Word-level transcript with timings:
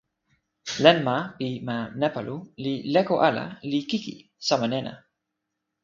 len 0.83 0.97
ma 1.07 1.17
pi 1.37 1.47
ma 1.67 1.77
Nepalu 1.99 2.37
li 2.63 2.73
leko 2.93 3.15
ala 3.27 3.45
li 3.69 3.79
kiki 3.89 4.13
sama 4.47 4.65
nena. 4.73 4.93